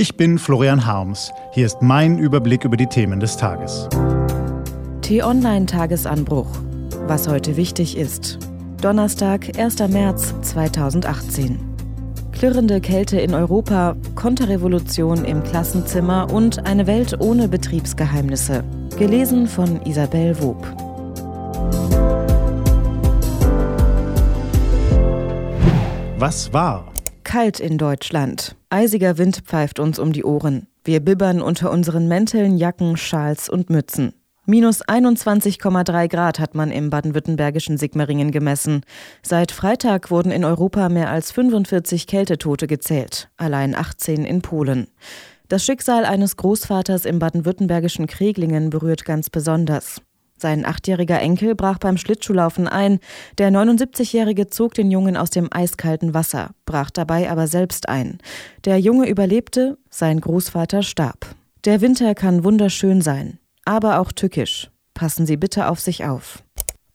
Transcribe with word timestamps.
Ich 0.00 0.16
bin 0.16 0.38
Florian 0.38 0.86
Harms. 0.86 1.32
Hier 1.50 1.66
ist 1.66 1.82
mein 1.82 2.20
Überblick 2.20 2.64
über 2.64 2.76
die 2.76 2.86
Themen 2.86 3.18
des 3.18 3.36
Tages. 3.36 3.88
T-Online-Tagesanbruch. 5.02 6.46
Was 7.08 7.26
heute 7.26 7.56
wichtig 7.56 7.96
ist. 7.96 8.38
Donnerstag, 8.80 9.58
1. 9.58 9.80
März 9.88 10.32
2018. 10.42 11.58
Klirrende 12.30 12.80
Kälte 12.80 13.18
in 13.18 13.34
Europa, 13.34 13.96
Konterrevolution 14.14 15.24
im 15.24 15.42
Klassenzimmer 15.42 16.32
und 16.32 16.64
eine 16.64 16.86
Welt 16.86 17.20
ohne 17.20 17.48
Betriebsgeheimnisse. 17.48 18.62
Gelesen 19.00 19.48
von 19.48 19.82
Isabel 19.82 20.40
Wob. 20.40 20.64
Was 26.18 26.52
war? 26.52 26.92
Kalt 27.24 27.58
in 27.58 27.78
Deutschland. 27.78 28.57
Eisiger 28.70 29.16
Wind 29.16 29.42
pfeift 29.46 29.80
uns 29.80 29.98
um 29.98 30.12
die 30.12 30.24
Ohren. 30.24 30.66
Wir 30.84 31.00
bibbern 31.00 31.40
unter 31.40 31.70
unseren 31.70 32.06
Mänteln, 32.06 32.58
Jacken, 32.58 32.98
Schals 32.98 33.48
und 33.48 33.70
Mützen. 33.70 34.12
Minus 34.44 34.82
21,3 34.82 36.08
Grad 36.08 36.38
hat 36.38 36.54
man 36.54 36.70
im 36.70 36.90
baden-württembergischen 36.90 37.78
Sigmaringen 37.78 38.30
gemessen. 38.30 38.82
Seit 39.22 39.52
Freitag 39.52 40.10
wurden 40.10 40.30
in 40.30 40.44
Europa 40.44 40.90
mehr 40.90 41.10
als 41.10 41.32
45 41.32 42.06
Kältetote 42.06 42.66
gezählt, 42.66 43.30
allein 43.38 43.74
18 43.74 44.24
in 44.26 44.42
Polen. 44.42 44.88
Das 45.48 45.64
Schicksal 45.64 46.04
eines 46.04 46.36
Großvaters 46.36 47.06
im 47.06 47.18
baden-württembergischen 47.18 48.06
Kreglingen 48.06 48.68
berührt 48.68 49.06
ganz 49.06 49.30
besonders. 49.30 50.02
Sein 50.38 50.64
achtjähriger 50.64 51.20
Enkel 51.20 51.54
brach 51.54 51.78
beim 51.78 51.96
Schlittschuhlaufen 51.96 52.68
ein. 52.68 53.00
Der 53.38 53.50
79-Jährige 53.50 54.46
zog 54.46 54.74
den 54.74 54.90
Jungen 54.90 55.16
aus 55.16 55.30
dem 55.30 55.48
eiskalten 55.50 56.14
Wasser, 56.14 56.50
brach 56.64 56.90
dabei 56.90 57.30
aber 57.30 57.48
selbst 57.48 57.88
ein. 57.88 58.18
Der 58.64 58.78
Junge 58.78 59.08
überlebte, 59.08 59.78
sein 59.90 60.20
Großvater 60.20 60.82
starb. 60.82 61.34
Der 61.64 61.80
Winter 61.80 62.14
kann 62.14 62.44
wunderschön 62.44 63.02
sein, 63.02 63.38
aber 63.64 63.98
auch 63.98 64.12
tückisch. 64.12 64.70
Passen 64.94 65.26
Sie 65.26 65.36
bitte 65.36 65.68
auf 65.68 65.80
sich 65.80 66.04
auf. 66.04 66.42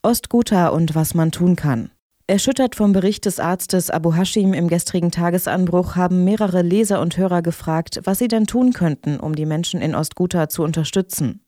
Ostguta 0.02 0.70
und 0.70 0.96
was 0.96 1.14
man 1.14 1.32
tun 1.32 1.56
kann. 1.56 1.90
Erschüttert 2.26 2.76
vom 2.76 2.94
Bericht 2.94 3.26
des 3.26 3.42
Arztes 3.42 3.90
Abu 3.90 4.14
Hashim 4.14 4.54
im 4.54 4.70
gestrigen 4.70 5.12
Tagesanbruch 5.12 5.98
haben 5.98 6.24
mehrere 6.24 6.62
Leser 6.62 7.02
und 7.02 7.18
Hörer 7.18 7.42
gefragt, 7.42 8.00
was 8.06 8.20
sie 8.20 8.30
denn 8.30 8.48
tun 8.48 8.72
könnten, 8.72 9.20
um 9.20 9.36
die 9.36 9.46
Menschen 9.46 9.82
in 9.82 9.94
Ostguta 9.94 10.48
zu 10.48 10.64
unterstützen. 10.64 11.42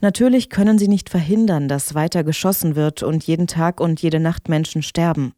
Natürlich 0.00 0.48
können 0.48 0.78
sie 0.78 0.88
nicht 0.88 1.10
verhindern, 1.10 1.68
dass 1.68 1.94
weiter 1.94 2.24
geschossen 2.24 2.74
wird 2.74 3.02
und 3.02 3.24
jeden 3.24 3.46
Tag 3.46 3.82
und 3.82 4.00
jede 4.00 4.18
Nacht 4.18 4.48
Menschen 4.48 4.82
sterben. 4.82 5.34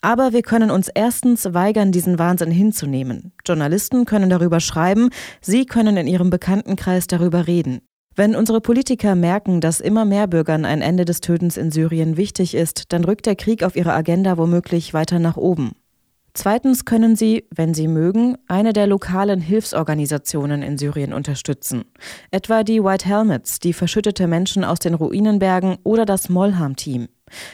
Aber 0.00 0.32
wir 0.32 0.42
können 0.42 0.70
uns 0.70 0.88
erstens 0.88 1.52
weigern, 1.52 1.92
diesen 1.92 2.18
Wahnsinn 2.18 2.50
hinzunehmen. 2.50 3.32
Journalisten 3.46 4.06
können 4.06 4.30
darüber 4.30 4.60
schreiben, 4.60 5.10
sie 5.42 5.66
können 5.66 5.98
in 5.98 6.06
ihrem 6.06 6.30
Bekanntenkreis 6.30 7.06
darüber 7.06 7.46
reden. 7.46 7.82
Wenn 8.20 8.36
unsere 8.36 8.60
Politiker 8.60 9.14
merken, 9.14 9.62
dass 9.62 9.80
immer 9.80 10.04
mehr 10.04 10.26
Bürgern 10.26 10.66
ein 10.66 10.82
Ende 10.82 11.06
des 11.06 11.22
Tötens 11.22 11.56
in 11.56 11.70
Syrien 11.70 12.18
wichtig 12.18 12.54
ist, 12.54 12.92
dann 12.92 13.02
rückt 13.02 13.24
der 13.24 13.34
Krieg 13.34 13.62
auf 13.62 13.76
ihre 13.76 13.94
Agenda 13.94 14.36
womöglich 14.36 14.92
weiter 14.92 15.18
nach 15.18 15.38
oben. 15.38 15.70
Zweitens 16.34 16.84
können 16.84 17.16
Sie, 17.16 17.48
wenn 17.50 17.72
Sie 17.72 17.88
mögen, 17.88 18.36
eine 18.46 18.74
der 18.74 18.86
lokalen 18.86 19.40
Hilfsorganisationen 19.40 20.62
in 20.62 20.76
Syrien 20.76 21.14
unterstützen. 21.14 21.86
Etwa 22.30 22.62
die 22.62 22.84
White 22.84 23.08
Helmets, 23.08 23.58
die 23.58 23.72
verschüttete 23.72 24.26
Menschen 24.26 24.64
aus 24.64 24.80
den 24.80 24.92
Ruinenbergen 24.92 25.78
oder 25.82 26.04
das 26.04 26.28
Mollham-Team. 26.28 27.08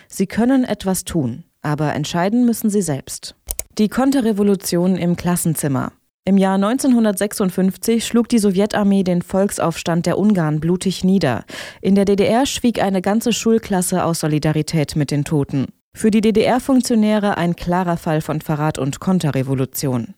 Sie 0.09 0.27
können 0.27 0.65
etwas 0.65 1.05
tun, 1.05 1.45
aber 1.63 1.95
entscheiden 1.95 2.45
müssen 2.45 2.71
Sie 2.71 2.83
selbst. 2.83 3.37
Die 3.79 3.89
Konterrevolution 3.89 4.97
im 4.97 5.15
Klassenzimmer. 5.15 5.93
Im 6.29 6.39
Jahr 6.39 6.57
1956 6.57 8.05
schlug 8.05 8.29
die 8.29 8.41
Sowjetarmee 8.41 9.05
den 9.05 9.23
Volksaufstand 9.23 10.07
der 10.07 10.19
Ungarn 10.19 10.59
blutig 10.59 11.05
nieder. 11.05 11.45
In 11.81 11.95
der 11.95 12.05
DDR 12.05 12.47
schwieg 12.47 12.83
eine 12.83 13.01
ganze 13.01 13.33
Schulklasse 13.33 14.05
aus 14.05 14.19
Solidarität 14.19 14.97
mit 14.97 15.13
den 15.13 15.25
Toten. 15.25 15.69
Für 15.97 16.11
die 16.11 16.21
DDR-Funktionäre 16.21 17.39
ein 17.39 17.57
klarer 17.57 17.97
Fall 17.97 18.21
von 18.21 18.43
Verrat 18.43 18.79
und 18.79 19.01
Konterrevolution. 19.01 20.09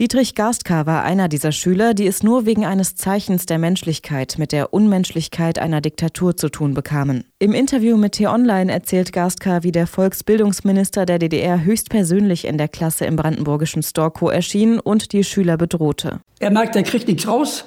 Dietrich 0.00 0.34
Garstka 0.34 0.84
war 0.84 1.04
einer 1.04 1.28
dieser 1.28 1.52
Schüler, 1.52 1.94
die 1.94 2.08
es 2.08 2.24
nur 2.24 2.44
wegen 2.44 2.64
eines 2.64 2.96
Zeichens 2.96 3.46
der 3.46 3.58
Menschlichkeit 3.58 4.34
mit 4.38 4.50
der 4.50 4.74
Unmenschlichkeit 4.74 5.60
einer 5.60 5.80
Diktatur 5.80 6.36
zu 6.36 6.48
tun 6.48 6.74
bekamen. 6.74 7.22
Im 7.38 7.52
Interview 7.52 7.96
mit 7.96 8.14
T-Online 8.14 8.72
erzählt 8.72 9.12
Garstka, 9.12 9.62
wie 9.62 9.70
der 9.70 9.86
Volksbildungsminister 9.86 11.06
der 11.06 11.20
DDR 11.20 11.62
höchstpersönlich 11.62 12.44
in 12.44 12.58
der 12.58 12.66
Klasse 12.66 13.04
im 13.04 13.14
brandenburgischen 13.14 13.84
Storkow 13.84 14.32
erschien 14.32 14.80
und 14.80 15.12
die 15.12 15.22
Schüler 15.22 15.56
bedrohte. 15.56 16.18
Er 16.40 16.50
merkte, 16.50 16.80
er 16.80 16.84
kriegt 16.84 17.06
nichts 17.06 17.28
raus, 17.28 17.64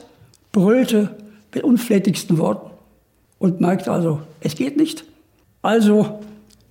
brüllte 0.52 1.16
mit 1.54 1.64
unflätigsten 1.64 2.38
Worten 2.38 2.72
und 3.40 3.62
merkte 3.62 3.94
also, 3.94 4.20
es 4.42 4.56
geht 4.56 4.76
nicht. 4.76 5.06
Also 5.62 6.20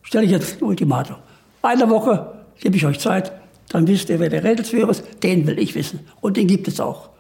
stelle 0.05 0.25
ich 0.25 0.31
jetzt 0.31 0.63
ein 0.63 0.65
Ultimatum. 0.65 1.17
Eine 1.63 1.91
Woche 1.91 2.45
gebe 2.61 2.77
ich 2.77 2.87
euch 2.87 3.01
Zeit, 3.01 3.33
dann 3.69 3.89
wisst 3.89 4.09
ihr, 4.09 4.21
wer 4.21 4.31
der 4.31 4.45
Rädelsführer 4.45 4.91
ist. 4.91 5.05
Den 5.23 5.47
will 5.49 5.59
ich 5.59 5.75
wissen. 5.75 6.01
Und 6.21 6.37
den 6.37 6.47
gibt 6.47 6.69
es 6.69 6.79
auch. 6.79 7.11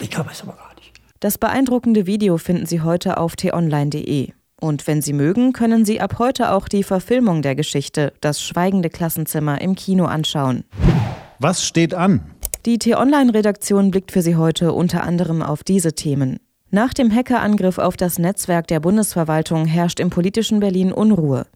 Ich 0.00 0.10
kann 0.10 0.26
es 0.30 0.42
aber 0.42 0.54
gar 0.54 0.74
nicht. 0.74 0.92
Das 1.20 1.38
beeindruckende 1.38 2.06
Video 2.06 2.38
finden 2.38 2.66
Sie 2.66 2.80
heute 2.80 3.18
auf 3.18 3.36
t-online.de. 3.36 4.32
Und 4.60 4.86
wenn 4.86 5.00
Sie 5.00 5.12
mögen, 5.12 5.52
können 5.52 5.84
Sie 5.84 6.00
ab 6.00 6.18
heute 6.18 6.52
auch 6.52 6.68
die 6.68 6.82
Verfilmung 6.82 7.42
der 7.42 7.54
Geschichte 7.54 8.12
Das 8.20 8.42
schweigende 8.42 8.90
Klassenzimmer 8.90 9.60
im 9.60 9.74
Kino 9.74 10.06
anschauen. 10.06 10.64
Was 11.38 11.64
steht 11.64 11.94
an? 11.94 12.20
Die 12.66 12.78
T-Online-Redaktion 12.78 13.90
blickt 13.90 14.12
für 14.12 14.20
Sie 14.20 14.36
heute 14.36 14.72
unter 14.72 15.02
anderem 15.02 15.42
auf 15.42 15.64
diese 15.64 15.94
Themen. 15.94 16.40
Nach 16.72 16.94
dem 16.94 17.12
Hackerangriff 17.12 17.78
auf 17.78 17.96
das 17.96 18.20
Netzwerk 18.20 18.68
der 18.68 18.78
Bundesverwaltung 18.78 19.66
herrscht 19.66 19.98
im 19.98 20.08
politischen 20.08 20.60
Berlin 20.60 20.92
Unruhe. 20.92 21.46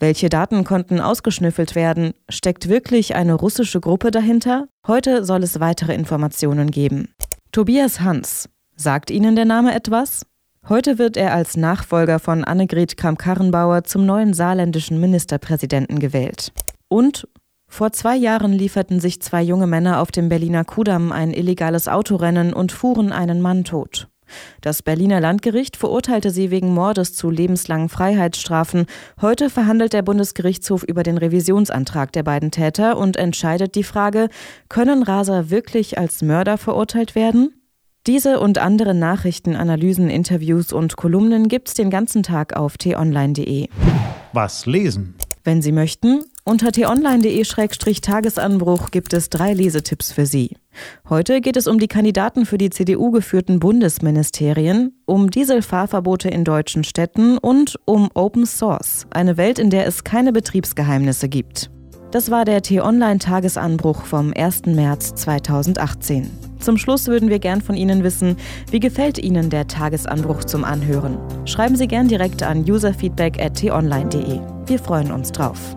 Welche 0.00 0.28
Daten 0.28 0.64
konnten 0.64 1.00
ausgeschnüffelt 1.00 1.76
werden? 1.76 2.14
Steckt 2.28 2.68
wirklich 2.68 3.14
eine 3.14 3.34
russische 3.34 3.80
Gruppe 3.80 4.10
dahinter? 4.10 4.66
Heute 4.84 5.24
soll 5.24 5.44
es 5.44 5.60
weitere 5.60 5.94
Informationen 5.94 6.72
geben. 6.72 7.14
Tobias 7.52 8.00
Hans. 8.00 8.48
Sagt 8.74 9.12
Ihnen 9.12 9.36
der 9.36 9.44
Name 9.44 9.72
etwas? 9.72 10.26
Heute 10.68 10.98
wird 10.98 11.16
er 11.16 11.32
als 11.32 11.56
Nachfolger 11.56 12.18
von 12.18 12.42
Annegret 12.42 12.96
Kramp-Karrenbauer 12.96 13.84
zum 13.84 14.04
neuen 14.04 14.34
saarländischen 14.34 15.00
Ministerpräsidenten 15.00 16.00
gewählt. 16.00 16.52
Und 16.88 17.28
vor 17.68 17.92
zwei 17.92 18.16
Jahren 18.16 18.52
lieferten 18.52 18.98
sich 18.98 19.22
zwei 19.22 19.42
junge 19.42 19.68
Männer 19.68 20.00
auf 20.00 20.10
dem 20.10 20.28
Berliner 20.28 20.64
Kudamm 20.64 21.12
ein 21.12 21.32
illegales 21.32 21.86
Autorennen 21.86 22.52
und 22.52 22.72
fuhren 22.72 23.12
einen 23.12 23.40
Mann 23.40 23.62
tot. 23.62 24.08
Das 24.60 24.82
Berliner 24.82 25.20
Landgericht 25.20 25.76
verurteilte 25.76 26.30
sie 26.30 26.50
wegen 26.50 26.72
Mordes 26.72 27.14
zu 27.14 27.30
lebenslangen 27.30 27.88
Freiheitsstrafen. 27.88 28.86
Heute 29.20 29.50
verhandelt 29.50 29.92
der 29.92 30.02
Bundesgerichtshof 30.02 30.82
über 30.82 31.02
den 31.02 31.18
Revisionsantrag 31.18 32.12
der 32.12 32.22
beiden 32.22 32.50
Täter 32.50 32.98
und 32.98 33.16
entscheidet 33.16 33.74
die 33.74 33.84
Frage, 33.84 34.28
können 34.68 35.02
Raser 35.02 35.50
wirklich 35.50 35.98
als 35.98 36.22
Mörder 36.22 36.58
verurteilt 36.58 37.14
werden? 37.14 37.52
Diese 38.06 38.38
und 38.38 38.58
andere 38.58 38.94
Nachrichten, 38.94 39.56
Analysen, 39.56 40.10
Interviews 40.10 40.72
und 40.72 40.96
Kolumnen 40.96 41.48
gibt's 41.48 41.74
den 41.74 41.90
ganzen 41.90 42.22
Tag 42.22 42.56
auf 42.56 42.78
t-online.de. 42.78 43.68
Was 44.32 44.66
lesen? 44.66 45.16
Wenn 45.42 45.60
Sie 45.60 45.72
möchten, 45.72 46.22
unter 46.46 46.70
t-online.de-tagesanbruch 46.70 48.92
gibt 48.92 49.12
es 49.12 49.30
drei 49.30 49.52
Lesetipps 49.52 50.12
für 50.12 50.26
Sie. 50.26 50.56
Heute 51.08 51.40
geht 51.40 51.56
es 51.56 51.66
um 51.66 51.80
die 51.80 51.88
Kandidaten 51.88 52.46
für 52.46 52.56
die 52.56 52.70
CDU 52.70 53.10
geführten 53.10 53.58
Bundesministerien, 53.58 54.92
um 55.06 55.28
Dieselfahrverbote 55.28 56.28
in 56.28 56.44
deutschen 56.44 56.84
Städten 56.84 57.36
und 57.36 57.80
um 57.84 58.10
Open 58.14 58.46
Source, 58.46 59.08
eine 59.10 59.36
Welt, 59.36 59.58
in 59.58 59.70
der 59.70 59.88
es 59.88 60.04
keine 60.04 60.32
Betriebsgeheimnisse 60.32 61.28
gibt. 61.28 61.72
Das 62.12 62.30
war 62.30 62.44
der 62.44 62.62
T-Online-Tagesanbruch 62.62 64.04
vom 64.04 64.32
1. 64.32 64.66
März 64.66 65.16
2018. 65.16 66.30
Zum 66.60 66.78
Schluss 66.78 67.08
würden 67.08 67.28
wir 67.28 67.40
gern 67.40 67.60
von 67.60 67.74
Ihnen 67.74 68.04
wissen, 68.04 68.36
wie 68.70 68.80
gefällt 68.80 69.18
Ihnen 69.18 69.50
der 69.50 69.66
Tagesanbruch 69.66 70.44
zum 70.44 70.62
Anhören? 70.62 71.18
Schreiben 71.44 71.74
Sie 71.74 71.88
gern 71.88 72.06
direkt 72.06 72.44
an 72.44 72.64
userfeedback.t-online.de. 72.70 74.38
Wir 74.66 74.78
freuen 74.78 75.10
uns 75.10 75.32
drauf. 75.32 75.76